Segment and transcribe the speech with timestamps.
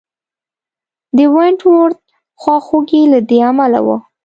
[1.17, 2.01] د ونټ ورت
[2.41, 3.97] خواخوږي له دې امله وه.